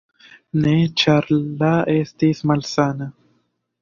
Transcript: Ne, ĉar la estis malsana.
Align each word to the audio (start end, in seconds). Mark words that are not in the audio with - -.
Ne, 0.61 0.71
ĉar 1.01 1.29
la 1.59 1.71
estis 1.99 2.43
malsana. 2.53 3.11